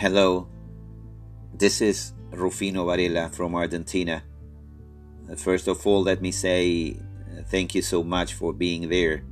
Hello, 0.00 0.48
this 1.52 1.82
is 1.82 2.14
Rufino 2.30 2.86
Varela 2.86 3.28
from 3.28 3.54
Argentina. 3.54 4.22
Uh, 5.30 5.36
first 5.36 5.68
of 5.68 5.86
all, 5.86 6.02
let 6.02 6.22
me 6.22 6.32
say 6.32 6.96
uh, 7.30 7.42
thank 7.42 7.74
you 7.74 7.82
so 7.82 8.02
much 8.02 8.34
for 8.34 8.52
being 8.52 8.88
there. 8.88 9.22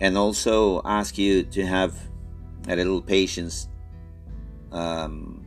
And 0.00 0.18
also 0.18 0.82
ask 0.84 1.16
you 1.18 1.44
to 1.44 1.64
have 1.64 1.94
a 2.68 2.74
little 2.74 3.00
patience 3.00 3.68
um, 4.72 5.46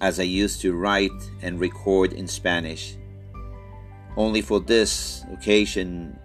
as 0.00 0.18
I 0.18 0.24
used 0.24 0.60
to 0.62 0.74
write 0.74 1.10
and 1.42 1.60
record 1.60 2.12
in 2.14 2.26
Spanish. 2.26 2.96
Only 4.16 4.40
for 4.40 4.60
this 4.60 5.24
occasion, 5.32 6.18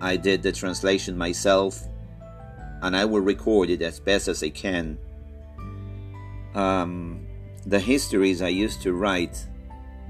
I 0.00 0.16
did 0.16 0.42
the 0.42 0.52
translation 0.52 1.16
myself 1.16 1.86
and 2.82 2.96
I 2.96 3.04
will 3.04 3.20
record 3.20 3.70
it 3.70 3.82
as 3.82 3.98
best 3.98 4.28
as 4.28 4.42
I 4.42 4.50
can 4.50 4.98
um, 6.54 7.26
the 7.66 7.78
histories 7.78 8.42
I 8.42 8.48
used 8.48 8.82
to 8.82 8.92
write, 8.92 9.46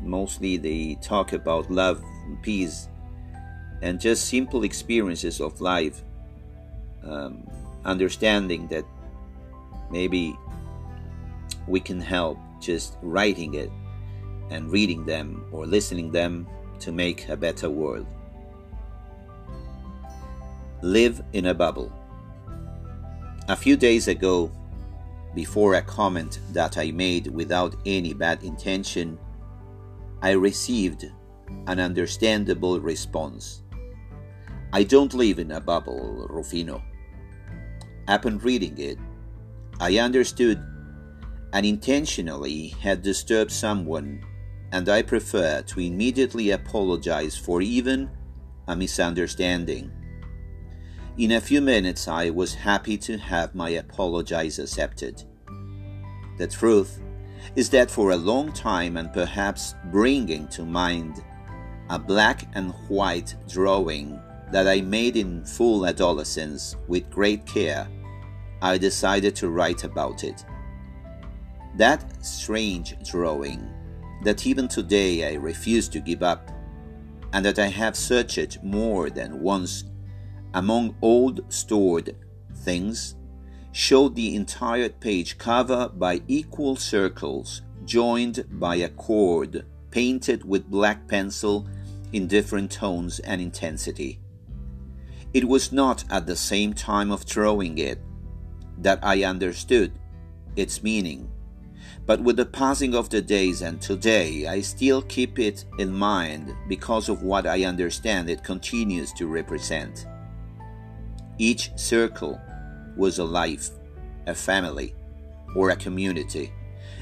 mostly 0.00 0.56
they 0.56 0.96
talk 1.02 1.32
about 1.32 1.70
love 1.70 2.02
and 2.24 2.40
peace 2.42 2.88
and 3.82 4.00
just 4.00 4.28
simple 4.28 4.64
experiences 4.64 5.40
of 5.40 5.60
life. 5.60 6.02
Um, 7.04 7.48
understanding 7.84 8.66
that 8.68 8.84
maybe 9.90 10.36
we 11.66 11.80
can 11.80 12.00
help 12.00 12.38
just 12.60 12.96
writing 13.02 13.54
it 13.54 13.70
and 14.50 14.70
reading 14.70 15.04
them 15.04 15.44
or 15.52 15.66
listening 15.66 16.10
them 16.10 16.46
to 16.80 16.92
make 16.92 17.28
a 17.28 17.36
better 17.36 17.70
world. 17.70 18.06
Live 20.82 21.24
in 21.32 21.46
a 21.46 21.54
bubble. 21.54 21.92
A 23.48 23.56
few 23.56 23.76
days 23.76 24.06
ago, 24.06 24.52
before 25.34 25.74
a 25.74 25.82
comment 25.82 26.38
that 26.52 26.78
I 26.78 26.92
made 26.92 27.26
without 27.26 27.74
any 27.84 28.14
bad 28.14 28.44
intention, 28.44 29.18
I 30.22 30.30
received 30.30 31.10
an 31.66 31.80
understandable 31.80 32.78
response. 32.78 33.62
I 34.72 34.84
don't 34.84 35.14
live 35.14 35.40
in 35.40 35.50
a 35.50 35.60
bubble, 35.60 36.28
Rufino. 36.30 36.80
Upon 38.06 38.38
reading 38.38 38.78
it, 38.78 38.98
I 39.80 39.98
understood 39.98 40.62
and 41.52 41.66
intentionally 41.66 42.68
had 42.80 43.02
disturbed 43.02 43.50
someone, 43.50 44.22
and 44.70 44.88
I 44.88 45.02
prefer 45.02 45.60
to 45.62 45.80
immediately 45.80 46.52
apologize 46.52 47.36
for 47.36 47.62
even 47.62 48.08
a 48.68 48.76
misunderstanding. 48.76 49.90
In 51.18 51.32
a 51.32 51.40
few 51.40 51.60
minutes, 51.60 52.06
I 52.06 52.30
was 52.30 52.54
happy 52.54 52.96
to 52.98 53.18
have 53.18 53.52
my 53.52 53.70
apologies 53.70 54.60
accepted. 54.60 55.24
The 56.36 56.46
truth 56.46 57.00
is 57.56 57.68
that 57.70 57.90
for 57.90 58.12
a 58.12 58.16
long 58.16 58.52
time, 58.52 58.96
and 58.96 59.12
perhaps 59.12 59.74
bringing 59.86 60.46
to 60.48 60.64
mind 60.64 61.24
a 61.90 61.98
black 61.98 62.46
and 62.54 62.70
white 62.86 63.34
drawing 63.48 64.20
that 64.52 64.68
I 64.68 64.80
made 64.80 65.16
in 65.16 65.44
full 65.44 65.86
adolescence 65.86 66.76
with 66.86 67.10
great 67.10 67.44
care, 67.46 67.88
I 68.62 68.78
decided 68.78 69.34
to 69.36 69.48
write 69.48 69.82
about 69.82 70.22
it. 70.22 70.44
That 71.78 72.24
strange 72.24 72.94
drawing 73.02 73.68
that 74.22 74.46
even 74.46 74.68
today 74.68 75.32
I 75.32 75.34
refuse 75.34 75.88
to 75.88 75.98
give 75.98 76.22
up, 76.22 76.48
and 77.32 77.44
that 77.44 77.58
I 77.58 77.66
have 77.66 77.96
searched 77.96 78.62
more 78.62 79.10
than 79.10 79.40
once 79.40 79.82
among 80.54 80.94
old 81.02 81.40
stored 81.52 82.16
things 82.56 83.16
showed 83.72 84.14
the 84.14 84.34
entire 84.34 84.88
page 84.88 85.38
covered 85.38 85.98
by 85.98 86.20
equal 86.26 86.76
circles 86.76 87.62
joined 87.84 88.44
by 88.58 88.76
a 88.76 88.88
cord 88.88 89.64
painted 89.90 90.44
with 90.44 90.70
black 90.70 91.06
pencil 91.08 91.66
in 92.12 92.26
different 92.26 92.70
tones 92.70 93.20
and 93.20 93.40
intensity. 93.40 94.20
It 95.34 95.44
was 95.44 95.72
not 95.72 96.04
at 96.10 96.26
the 96.26 96.36
same 96.36 96.72
time 96.72 97.10
of 97.10 97.26
drawing 97.26 97.78
it 97.78 98.00
that 98.78 98.98
I 99.02 99.24
understood 99.24 99.92
its 100.56 100.82
meaning, 100.82 101.30
but 102.06 102.20
with 102.20 102.36
the 102.36 102.46
passing 102.46 102.94
of 102.94 103.10
the 103.10 103.20
days 103.20 103.62
and 103.62 103.80
today 103.80 104.46
I 104.46 104.60
still 104.60 105.02
keep 105.02 105.38
it 105.38 105.64
in 105.78 105.92
mind 105.92 106.54
because 106.68 107.08
of 107.08 107.22
what 107.22 107.46
I 107.46 107.64
understand 107.64 108.30
it 108.30 108.42
continues 108.42 109.12
to 109.14 109.26
represent. 109.26 110.06
Each 111.38 111.70
circle 111.76 112.40
was 112.96 113.18
a 113.18 113.24
life, 113.24 113.70
a 114.26 114.34
family, 114.34 114.94
or 115.54 115.70
a 115.70 115.76
community 115.76 116.52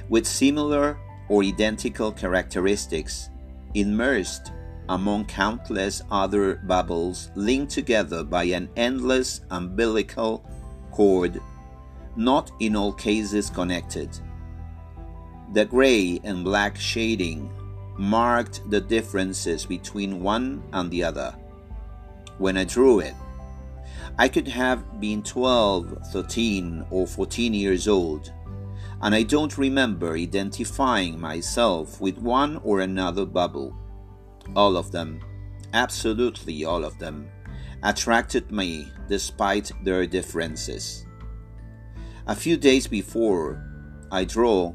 with 0.08 0.26
similar 0.26 0.98
or 1.28 1.42
identical 1.42 2.12
characteristics, 2.12 3.30
immersed 3.74 4.52
among 4.88 5.24
countless 5.26 6.02
other 6.10 6.56
bubbles 6.56 7.30
linked 7.34 7.72
together 7.72 8.22
by 8.22 8.44
an 8.44 8.68
endless 8.76 9.40
umbilical 9.50 10.44
cord, 10.92 11.40
not 12.14 12.52
in 12.60 12.76
all 12.76 12.92
cases 12.92 13.50
connected. 13.50 14.08
The 15.52 15.64
gray 15.64 16.20
and 16.22 16.44
black 16.44 16.76
shading 16.76 17.50
marked 17.98 18.68
the 18.70 18.80
differences 18.80 19.66
between 19.66 20.22
one 20.22 20.62
and 20.72 20.90
the 20.90 21.02
other. 21.02 21.34
When 22.38 22.56
I 22.56 22.64
drew 22.64 23.00
it, 23.00 23.14
I 24.18 24.28
could 24.28 24.48
have 24.48 25.00
been 25.00 25.22
12, 25.22 26.08
13, 26.12 26.86
or 26.90 27.06
14 27.06 27.52
years 27.52 27.86
old, 27.86 28.32
and 29.02 29.14
I 29.14 29.22
don't 29.22 29.58
remember 29.58 30.14
identifying 30.14 31.20
myself 31.20 32.00
with 32.00 32.18
one 32.18 32.56
or 32.64 32.80
another 32.80 33.26
bubble. 33.26 33.76
All 34.54 34.76
of 34.76 34.90
them, 34.90 35.20
absolutely 35.74 36.64
all 36.64 36.84
of 36.84 36.98
them, 36.98 37.28
attracted 37.82 38.50
me 38.50 38.88
despite 39.08 39.70
their 39.84 40.06
differences. 40.06 41.04
A 42.26 42.34
few 42.34 42.56
days 42.56 42.86
before 42.86 43.62
I 44.10 44.24
draw, 44.24 44.74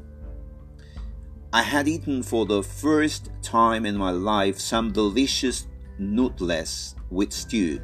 I 1.52 1.62
had 1.62 1.88
eaten 1.88 2.22
for 2.22 2.46
the 2.46 2.62
first 2.62 3.30
time 3.42 3.84
in 3.84 3.96
my 3.96 4.10
life 4.10 4.58
some 4.58 4.92
delicious 4.92 5.66
nutless 5.98 6.94
with 7.10 7.32
stew 7.32 7.80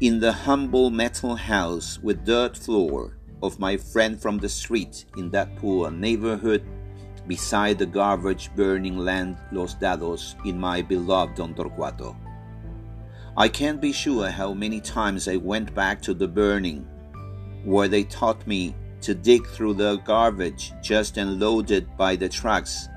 in 0.00 0.18
the 0.18 0.32
humble 0.32 0.90
metal 0.90 1.36
house 1.36 2.00
with 2.02 2.24
dirt 2.24 2.56
floor 2.56 3.16
of 3.42 3.60
my 3.60 3.76
friend 3.76 4.20
from 4.20 4.38
the 4.38 4.48
street 4.48 5.04
in 5.16 5.30
that 5.30 5.54
poor 5.56 5.90
neighborhood 5.90 6.64
beside 7.28 7.78
the 7.78 7.86
garbage 7.86 8.50
burning 8.56 8.98
land 8.98 9.36
Los 9.52 9.76
Dados 9.76 10.34
in 10.44 10.58
my 10.58 10.82
beloved 10.82 11.36
Don 11.36 11.54
Torcuato. 11.54 12.16
I 13.36 13.48
can't 13.48 13.80
be 13.80 13.92
sure 13.92 14.30
how 14.30 14.52
many 14.52 14.80
times 14.80 15.28
I 15.28 15.36
went 15.36 15.74
back 15.74 16.02
to 16.02 16.14
the 16.14 16.28
burning, 16.28 16.86
where 17.64 17.88
they 17.88 18.04
taught 18.04 18.46
me 18.46 18.74
to 19.00 19.14
dig 19.14 19.46
through 19.46 19.74
the 19.74 19.96
garbage 19.98 20.72
just 20.82 21.16
unloaded 21.16 21.96
by 21.96 22.16
the 22.16 22.28
trucks 22.28 22.88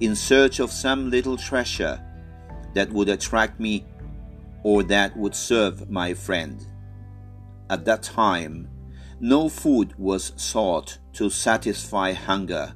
in 0.00 0.14
search 0.14 0.60
of 0.60 0.70
some 0.70 1.10
little 1.10 1.36
treasure 1.36 2.02
that 2.74 2.90
would 2.92 3.08
attract 3.08 3.58
me 3.60 3.84
or 4.62 4.82
that 4.84 5.16
would 5.16 5.34
serve 5.34 5.90
my 5.90 6.14
friend. 6.14 6.66
At 7.68 7.84
that 7.84 8.02
time, 8.02 8.68
no 9.20 9.48
food 9.48 9.94
was 9.98 10.32
sought 10.36 10.98
to 11.14 11.30
satisfy 11.30 12.12
hunger, 12.12 12.74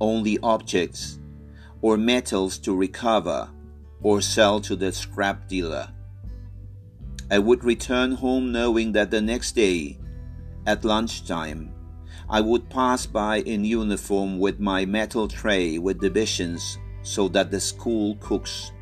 only 0.00 0.38
objects 0.42 1.18
or 1.82 1.96
metals 1.96 2.58
to 2.58 2.74
recover 2.74 3.48
or 4.02 4.20
sell 4.20 4.60
to 4.60 4.76
the 4.76 4.92
scrap 4.92 5.48
dealer. 5.48 5.88
I 7.30 7.38
would 7.38 7.64
return 7.64 8.12
home 8.12 8.50
knowing 8.50 8.92
that 8.92 9.10
the 9.10 9.20
next 9.20 9.52
day, 9.52 9.98
at 10.66 10.84
lunchtime, 10.84 11.72
I 12.28 12.40
would 12.40 12.68
pass 12.68 13.06
by 13.06 13.40
in 13.40 13.64
uniform 13.64 14.38
with 14.38 14.60
my 14.60 14.84
metal 14.84 15.28
tray 15.28 15.78
with 15.78 16.00
divisions 16.00 16.78
so 17.02 17.28
that 17.28 17.50
the 17.50 17.60
school 17.60 18.16
cooks 18.20 18.72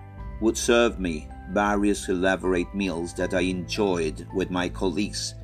would 0.40 0.56
serve 0.56 0.98
me 0.98 1.28
various 1.52 2.08
elaborate 2.08 2.74
meals 2.74 3.14
that 3.14 3.34
I 3.34 3.40
enjoyed 3.40 4.26
with 4.34 4.50
my 4.50 4.68
colleagues 4.68 5.34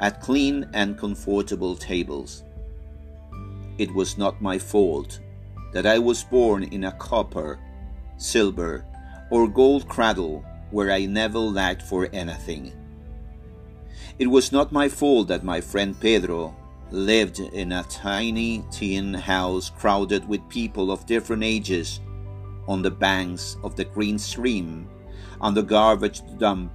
at 0.00 0.20
clean 0.20 0.68
and 0.72 0.98
comfortable 0.98 1.76
tables. 1.76 2.42
It 3.78 3.92
was 3.94 4.18
not 4.18 4.42
my 4.42 4.58
fault 4.58 5.20
that 5.72 5.86
I 5.86 5.98
was 5.98 6.24
born 6.24 6.64
in 6.64 6.84
a 6.84 6.92
copper, 6.92 7.58
silver, 8.16 8.84
or 9.30 9.48
gold 9.48 9.88
cradle 9.88 10.44
where 10.70 10.90
I 10.90 11.06
never 11.06 11.38
lacked 11.38 11.82
for 11.82 12.08
anything. 12.12 12.72
It 14.18 14.26
was 14.26 14.52
not 14.52 14.72
my 14.72 14.88
fault 14.88 15.28
that 15.28 15.44
my 15.44 15.60
friend 15.60 15.98
Pedro 15.98 16.54
lived 16.90 17.40
in 17.40 17.72
a 17.72 17.84
tiny 17.84 18.62
tin 18.70 19.14
house 19.14 19.70
crowded 19.70 20.28
with 20.28 20.46
people 20.48 20.92
of 20.92 21.06
different 21.06 21.42
ages 21.42 22.00
on 22.68 22.82
the 22.82 22.90
banks 22.90 23.56
of 23.62 23.76
the 23.76 23.84
green 23.84 24.18
stream 24.18 24.88
on 25.42 25.54
the 25.54 25.62
garbage 25.62 26.22
dump 26.38 26.72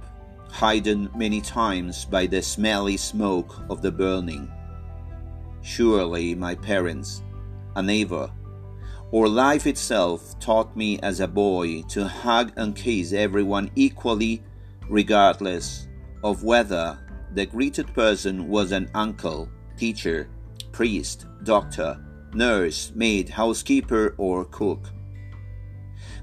hidden 0.52 1.08
many 1.16 1.40
times 1.40 2.04
by 2.04 2.26
the 2.26 2.42
smelly 2.42 2.96
smoke 2.96 3.62
of 3.70 3.82
the 3.82 3.90
burning. 3.90 4.50
Surely 5.62 6.34
my 6.34 6.54
parents, 6.54 7.22
a 7.76 7.82
neighbor, 7.82 8.30
or 9.10 9.28
life 9.28 9.66
itself 9.66 10.38
taught 10.38 10.76
me 10.76 10.98
as 11.00 11.20
a 11.20 11.28
boy 11.28 11.82
to 11.88 12.06
hug 12.06 12.52
and 12.56 12.76
kiss 12.76 13.12
everyone 13.12 13.70
equally, 13.74 14.42
regardless 14.88 15.88
of 16.22 16.44
whether 16.44 16.98
the 17.34 17.46
greeted 17.46 17.86
person 17.94 18.48
was 18.48 18.72
an 18.72 18.90
uncle, 18.94 19.48
teacher, 19.76 20.28
priest, 20.72 21.26
doctor, 21.44 21.98
nurse, 22.34 22.92
maid, 22.94 23.28
housekeeper, 23.28 24.14
or 24.18 24.44
cook. 24.46 24.90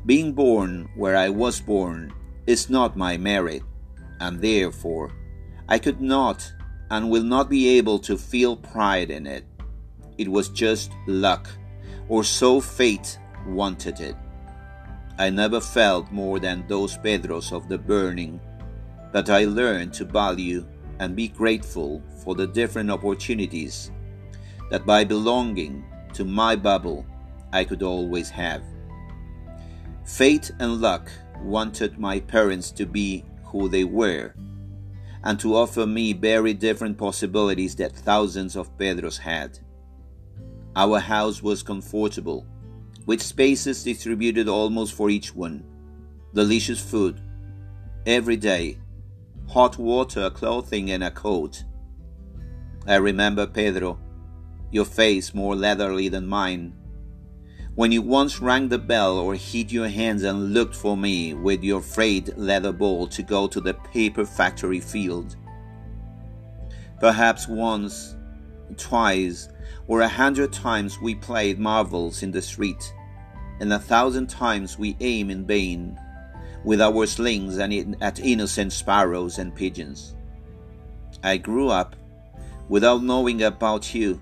Being 0.06 0.34
born 0.34 0.90
where 0.96 1.16
I 1.16 1.30
was 1.30 1.60
born 1.60 2.14
is 2.48 2.70
not 2.70 2.96
my 2.96 3.18
merit, 3.18 3.64
and 4.20 4.42
therefore 4.42 5.12
I 5.68 5.80
could 5.80 6.02
not 6.02 6.52
and 6.92 7.10
will 7.10 7.24
not 7.24 7.50
be 7.50 7.78
able 7.78 8.00
to 8.00 8.18
feel 8.18 8.56
pride 8.56 9.10
in 9.10 9.26
it. 9.26 9.46
It 10.18 10.28
was 10.28 10.50
just 10.50 10.92
luck, 11.08 11.50
or 12.08 12.24
so 12.24 12.62
fate 12.62 13.20
wanted 13.48 14.00
it. 14.00 14.16
I 15.18 15.30
never 15.30 15.60
felt 15.60 16.12
more 16.12 16.40
than 16.40 16.68
those 16.68 16.98
Pedros 16.98 17.52
of 17.52 17.68
the 17.68 17.78
burning, 17.78 18.40
but 19.12 19.30
I 19.30 19.46
learned 19.46 19.94
to 19.94 20.06
value 20.06 20.66
and 21.00 21.16
be 21.16 21.28
grateful 21.28 22.02
for 22.24 22.36
the 22.36 22.48
different 22.48 22.92
opportunities 22.92 23.92
that 24.70 24.86
by 24.86 25.04
belonging 25.04 25.84
to 26.14 26.26
my 26.26 26.56
bubble 26.56 27.06
I 27.52 27.64
could 27.64 27.84
always 27.84 28.30
have. 28.30 28.64
Fate 30.04 30.52
and 30.60 30.82
luck 30.82 31.10
wanted 31.42 31.98
my 31.98 32.20
parents 32.20 32.72
to 32.72 32.86
be 32.86 33.24
who 33.44 33.70
they 33.70 33.84
were 33.84 34.34
and 35.26 35.40
to 35.40 35.56
offer 35.56 35.88
me 35.88 36.14
very 36.14 36.54
different 36.54 36.98
possibilities 36.98 37.76
that 37.76 37.96
thousands 37.96 38.56
of 38.56 38.78
Pedros 38.78 39.18
had. 39.18 39.58
Our 40.76 41.00
house 41.00 41.42
was 41.42 41.64
comfortable, 41.64 42.46
with 43.08 43.22
spaces 43.22 43.84
distributed 43.84 44.48
almost 44.48 44.94
for 44.94 45.10
each 45.10 45.34
one, 45.36 45.64
delicious 46.34 46.80
food, 46.80 47.20
every 48.06 48.38
day, 48.38 48.78
hot 49.48 49.80
water, 49.80 50.30
clothing, 50.30 50.92
and 50.92 51.04
a 51.04 51.12
coat. 51.12 51.64
I 52.88 52.96
remember 52.98 53.48
Pedro, 53.48 54.00
your 54.70 54.86
face 54.86 55.34
more 55.34 55.56
leathery 55.56 56.08
than 56.08 56.28
mine, 56.28 56.74
when 57.75 57.92
you 57.92 58.01
once 58.01 58.39
rang 58.39 58.69
the 58.69 58.80
bell 58.80 59.18
or 59.18 59.36
hid 59.36 59.69
your 59.69 59.89
hands 59.89 60.24
and 60.24 60.54
looked 60.54 60.74
for 60.74 60.95
me 60.95 61.33
with 61.33 61.62
your 61.62 61.81
frayed 61.81 62.36
leather 62.38 62.72
ball 62.72 63.06
to 63.06 63.22
go 63.22 63.48
to 63.48 63.60
the 63.60 63.74
paper 63.74 64.25
factory 64.25 64.80
field. 64.80 65.36
Perhaps 67.01 67.50
once, 67.50 68.16
twice, 68.77 69.50
or 69.88 70.01
a 70.01 70.07
hundred 70.07 70.54
times 70.54 71.01
we 71.01 71.13
played 71.16 71.60
marvels 71.60 72.24
in 72.24 72.31
the 72.31 72.42
street, 72.42 72.94
and 73.60 73.74
a 73.74 73.80
thousand 73.80 74.27
times 74.27 74.80
we 74.80 74.95
aimed 75.01 75.31
in 75.31 75.45
vain 75.45 76.00
with 76.63 76.80
our 76.80 77.06
slings 77.06 77.57
and 77.57 78.01
at 78.01 78.19
innocent 78.22 78.72
sparrows 78.72 79.38
and 79.38 79.54
pigeons. 79.54 80.16
I 81.24 81.36
grew 81.38 81.68
up 81.68 81.98
without 82.69 83.04
knowing 83.04 83.44
about 83.44 83.94
you, 83.94 84.22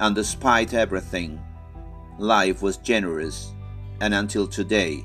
and 0.00 0.14
despite 0.14 0.72
everything, 0.72 1.38
life 2.18 2.62
was 2.62 2.76
generous, 2.78 3.52
and 4.00 4.14
until 4.14 4.46
today, 4.46 5.04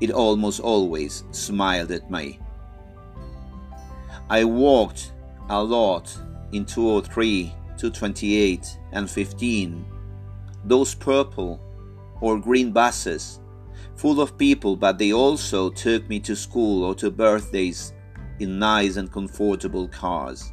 it 0.00 0.10
almost 0.10 0.60
always 0.60 1.24
smiled 1.30 1.90
at 1.90 2.10
me. 2.10 2.38
I 4.28 4.44
walked 4.44 5.12
a 5.48 5.62
lot 5.62 6.16
in 6.52 6.64
203, 6.64 7.52
228, 7.78 8.78
and 8.92 9.10
15, 9.10 9.84
those 10.64 10.94
purple 10.94 11.60
or 12.20 12.38
green 12.38 12.72
buses 12.72 13.40
full 13.94 14.20
of 14.20 14.36
people, 14.36 14.76
but 14.76 14.98
they 14.98 15.12
also 15.12 15.70
took 15.70 16.08
me 16.08 16.20
to 16.20 16.36
school 16.36 16.84
or 16.84 16.94
to 16.96 17.10
birthdays 17.10 17.92
in 18.38 18.58
nice 18.58 18.96
and 18.96 19.10
comfortable 19.10 19.88
cars. 19.88 20.52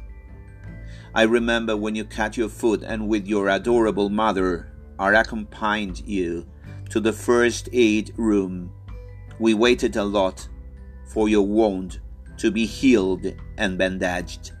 I 1.14 1.22
remember 1.22 1.76
when 1.76 1.94
you 1.94 2.04
cut 2.04 2.36
your 2.36 2.48
foot 2.48 2.82
and 2.82 3.08
with 3.08 3.26
your 3.26 3.48
adorable 3.48 4.08
mother 4.08 4.72
I 4.98 5.10
accompanied 5.20 6.06
you 6.06 6.46
to 6.90 7.00
the 7.00 7.12
first 7.12 7.68
aid 7.72 8.12
room. 8.16 8.72
We 9.38 9.54
waited 9.54 9.96
a 9.96 10.04
lot 10.04 10.48
for 11.06 11.28
your 11.28 11.46
wound 11.46 12.00
to 12.38 12.50
be 12.50 12.66
healed 12.66 13.26
and 13.58 13.78
bandaged. 13.78 14.52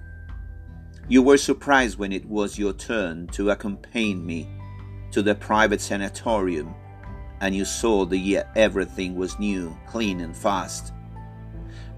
You 1.08 1.22
were 1.22 1.36
surprised 1.36 1.98
when 1.98 2.12
it 2.12 2.24
was 2.24 2.58
your 2.58 2.72
turn 2.72 3.26
to 3.28 3.50
accompany 3.50 4.14
me 4.14 4.48
to 5.10 5.22
the 5.22 5.34
private 5.34 5.80
sanatorium 5.80 6.74
and 7.40 7.54
you 7.54 7.64
saw 7.64 8.04
that 8.06 8.48
everything 8.56 9.16
was 9.16 9.38
new, 9.38 9.76
clean, 9.86 10.20
and 10.20 10.36
fast. 10.36 10.92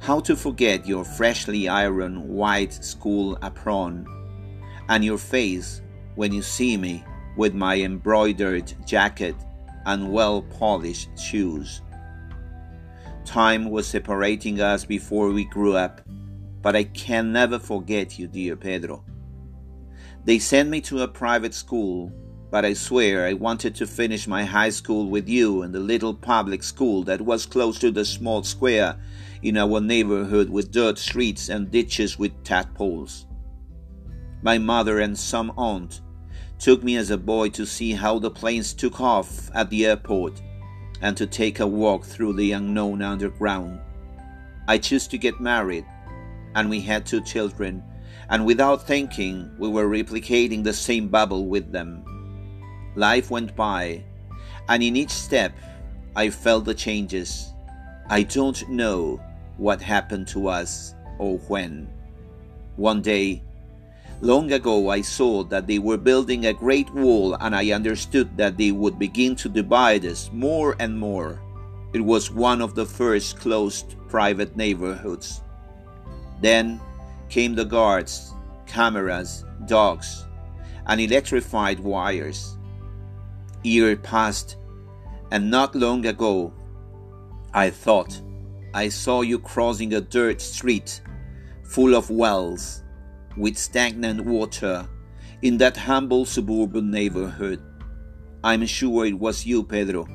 How 0.01 0.21
to 0.21 0.37
forget 0.37 0.87
your 0.87 1.05
freshly 1.05 1.69
ironed 1.69 2.29
white 2.29 2.73
school 2.73 3.39
apron 3.43 4.07
and 4.89 5.05
your 5.05 5.19
face 5.19 5.83
when 6.17 6.33
you 6.33 6.43
see 6.43 6.77
me 6.77 7.05
with 7.37 7.55
my 7.55 7.81
embroidered 7.81 8.73
jacket 8.87 9.37
and 9.85 10.13
well 10.13 10.43
polished 10.43 11.17
shoes. 11.19 11.83
Time 13.25 13.71
was 13.71 13.87
separating 13.87 14.61
us 14.61 14.85
before 14.85 15.31
we 15.31 15.45
grew 15.45 15.77
up, 15.77 16.01
but 16.63 16.77
I 16.77 16.85
can 16.85 17.33
never 17.33 17.59
forget 17.59 18.19
you, 18.19 18.27
dear 18.27 18.57
Pedro. 18.57 19.05
They 20.25 20.39
sent 20.39 20.69
me 20.69 20.81
to 20.83 21.03
a 21.03 21.09
private 21.09 21.55
school 21.55 22.13
but 22.51 22.65
I 22.65 22.75
swear 22.75 23.27
I 23.27 23.33
wanted 23.33 23.75
to 23.77 23.87
finish 23.87 24.27
my 24.27 24.45
high 24.45 24.71
school 24.71 25.11
with 25.11 25.29
you 25.29 25.63
in 25.63 25.73
the 25.73 25.81
little 25.81 26.15
public 26.15 26.63
school 26.63 27.03
that 27.05 27.21
was 27.21 27.45
close 27.45 27.79
to 27.81 27.91
the 27.91 28.05
small 28.05 28.43
square 28.45 28.97
in 29.43 29.57
our 29.57 29.81
neighborhood 29.81 30.49
with 30.49 30.71
dirt 30.71 30.99
streets 30.99 31.49
and 31.49 31.71
ditches 31.71 32.19
with 32.19 32.45
tadpoles. 32.45 33.27
My 34.43 34.59
mother 34.59 35.01
and 35.01 35.19
some 35.19 35.53
aunt 35.57 36.03
took 36.59 36.83
me 36.83 36.97
as 36.97 37.11
a 37.11 37.19
boy 37.19 37.49
to 37.51 37.67
see 37.67 37.93
how 37.93 38.19
the 38.19 38.31
planes 38.31 38.73
took 38.73 39.01
off 39.01 39.51
at 39.55 39.71
the 39.71 39.87
airport 39.87 40.41
and 41.03 41.17
to 41.17 41.27
take 41.27 41.61
a 41.61 41.67
walk 41.67 42.05
through 42.05 42.33
the 42.33 42.53
unknown 42.53 43.03
underground. 43.03 43.81
I 44.69 44.79
chose 44.79 45.07
to 45.09 45.19
get 45.19 45.41
married, 45.41 45.85
and 46.55 46.71
we 46.71 46.81
had 46.81 47.05
two 47.05 47.21
children, 47.21 47.83
and 48.31 48.47
without 48.47 48.87
thinking, 48.87 49.51
we 49.59 49.69
were 49.69 49.89
replicating 49.89 50.65
the 50.65 50.73
same 50.73 51.09
bubble 51.09 51.47
with 51.47 51.71
them. 51.71 52.05
Life 52.97 53.31
went 53.31 53.55
by, 53.55 54.03
and 54.69 54.83
in 54.83 54.97
each 54.97 55.11
step, 55.11 55.53
I 56.17 56.31
felt 56.31 56.65
the 56.65 56.75
changes. 56.75 57.53
I 58.09 58.23
don't 58.23 58.69
know 58.69 59.21
what 59.59 59.81
happened 59.81 60.29
to 60.29 60.49
us 60.49 60.95
or 61.19 61.39
when. 61.39 61.89
One 62.77 63.03
day, 63.03 63.43
long 64.21 64.53
ago, 64.53 64.89
I 64.91 65.01
saw 65.01 65.45
that 65.45 65.67
they 65.67 65.79
were 65.79 65.97
building 65.97 66.47
a 66.47 66.53
great 66.53 66.91
wall, 66.95 67.35
and 67.41 67.55
I 67.55 67.73
understood 67.73 68.37
that 68.37 68.57
they 68.57 68.73
would 68.73 68.99
begin 68.99 69.37
to 69.37 69.49
divide 69.49 70.05
us 70.05 70.31
more 70.33 70.77
and 70.79 70.99
more. 70.99 71.41
It 71.93 72.01
was 72.01 72.31
one 72.31 72.61
of 72.61 72.75
the 72.75 72.87
first 72.87 73.39
closed 73.39 73.97
private 74.09 74.57
neighborhoods. 74.57 75.41
Then 76.41 76.81
came 77.29 77.55
the 77.55 77.65
guards, 77.65 78.35
cameras, 78.67 79.45
dogs, 79.67 80.25
and 80.87 81.01
electrified 81.01 81.81
wires 81.81 82.57
year 83.67 83.97
passed, 83.97 84.57
and 85.33 85.51
not 85.51 85.75
long 85.75 86.07
ago, 86.07 86.53
I 87.53 87.71
thought 87.71 88.21
I 88.73 88.89
saw 88.89 89.23
you 89.23 89.39
crossing 89.39 89.95
a 89.95 90.01
dirt 90.01 90.41
street 90.41 91.01
full 91.65 91.95
of 91.95 92.11
wells 92.11 92.83
with 93.37 93.59
stagnant 93.59 94.25
water 94.25 94.89
in 95.43 95.59
that 95.59 95.77
humble 95.77 96.25
suburban 96.25 96.91
neighborhood. 96.91 97.61
I'm 98.43 98.65
sure 98.67 99.07
it 99.07 99.19
was 99.19 99.45
you, 99.45 99.63
Pedro. 99.63 100.07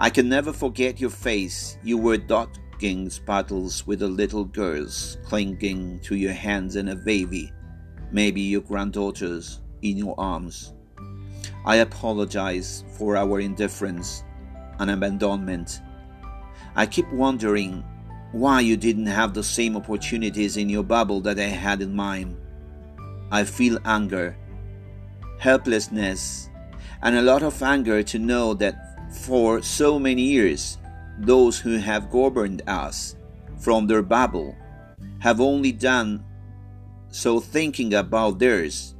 I 0.00 0.10
can 0.10 0.28
never 0.28 0.52
forget 0.52 1.00
your 1.00 1.10
face. 1.10 1.78
You 1.82 1.98
were 1.98 2.16
dodging 2.16 3.10
puddles 3.26 3.86
with 3.86 4.00
the 4.00 4.08
little 4.08 4.44
girls 4.44 5.18
clinging 5.24 6.00
to 6.00 6.14
your 6.14 6.32
hands 6.32 6.76
and 6.76 6.90
a 6.90 6.96
baby, 6.96 7.50
maybe 8.12 8.40
your 8.40 8.60
granddaughters, 8.60 9.60
in 9.82 9.96
your 9.96 10.14
arms. 10.18 10.74
I 11.64 11.76
apologize 11.76 12.84
for 12.96 13.16
our 13.16 13.40
indifference 13.40 14.24
and 14.78 14.90
abandonment. 14.90 15.80
I 16.76 16.86
keep 16.86 17.10
wondering 17.12 17.84
why 18.32 18.60
you 18.60 18.76
didn't 18.76 19.06
have 19.06 19.34
the 19.34 19.42
same 19.42 19.76
opportunities 19.76 20.56
in 20.56 20.68
your 20.68 20.82
bubble 20.82 21.20
that 21.22 21.38
I 21.38 21.44
had 21.48 21.80
in 21.82 21.94
mine. 21.94 22.36
I 23.30 23.44
feel 23.44 23.78
anger, 23.84 24.36
helplessness, 25.38 26.50
and 27.02 27.16
a 27.16 27.22
lot 27.22 27.42
of 27.42 27.62
anger 27.62 28.02
to 28.02 28.18
know 28.18 28.54
that 28.54 29.14
for 29.14 29.62
so 29.62 29.98
many 29.98 30.22
years, 30.22 30.78
those 31.18 31.58
who 31.58 31.78
have 31.78 32.10
governed 32.10 32.62
us 32.66 33.16
from 33.58 33.86
their 33.86 34.02
bubble 34.02 34.54
have 35.20 35.40
only 35.40 35.72
done 35.72 36.24
so 37.10 37.40
thinking 37.40 37.94
about 37.94 38.38
theirs 38.38 38.94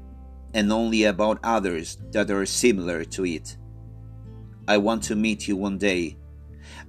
and 0.54 0.72
only 0.72 1.04
about 1.04 1.38
others 1.42 1.98
that 2.12 2.30
are 2.30 2.46
similar 2.46 3.04
to 3.04 3.24
it. 3.24 3.56
I 4.66 4.78
want 4.78 5.02
to 5.04 5.16
meet 5.16 5.46
you 5.48 5.56
one 5.56 5.78
day 5.78 6.17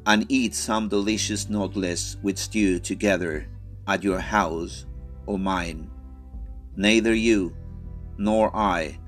and 0.05 0.25
eat 0.29 0.55
some 0.55 0.87
delicious 0.87 1.49
noodles 1.49 2.17
with 2.23 2.37
stew 2.37 2.79
together 2.79 3.47
at 3.87 4.03
your 4.03 4.19
house 4.19 4.85
or 5.25 5.37
mine. 5.37 5.89
Neither 6.75 7.13
you 7.13 7.55
nor 8.17 8.55
I 8.55 8.99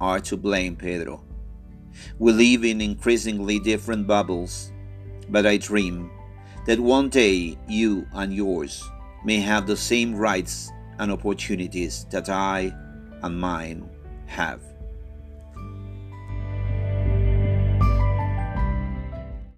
are 0.00 0.20
to 0.20 0.36
blame, 0.36 0.76
Pedro. 0.76 1.24
We 2.18 2.32
live 2.32 2.64
in 2.64 2.80
increasingly 2.80 3.58
different 3.58 4.06
bubbles, 4.06 4.72
but 5.28 5.46
I 5.46 5.56
dream 5.56 6.10
that 6.66 6.78
one 6.80 7.08
day 7.08 7.56
you 7.68 8.06
and 8.12 8.34
yours 8.34 8.82
may 9.24 9.38
have 9.38 9.66
the 9.66 9.76
same 9.76 10.14
rights 10.14 10.70
and 10.98 11.10
opportunities 11.10 12.06
that 12.10 12.28
I 12.28 12.72
and 13.22 13.38
mine 13.38 13.88
have. 14.26 14.60